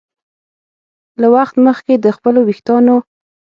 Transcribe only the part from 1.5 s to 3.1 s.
مخکې د خپلو ویښتانو